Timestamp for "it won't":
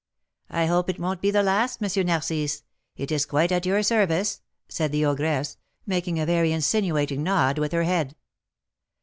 0.89-1.21